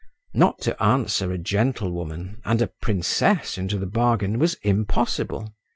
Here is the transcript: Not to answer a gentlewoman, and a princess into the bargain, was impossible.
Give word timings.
Not 0.33 0.59
to 0.61 0.81
answer 0.81 1.31
a 1.31 1.37
gentlewoman, 1.37 2.41
and 2.43 2.59
a 2.59 2.71
princess 2.81 3.55
into 3.59 3.77
the 3.77 3.85
bargain, 3.85 4.39
was 4.39 4.55
impossible. 4.63 5.53